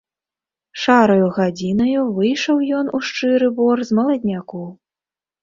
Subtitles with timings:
[0.85, 4.65] Шараю гадзінаю выйшаў ён у шчыры бор з маладняку.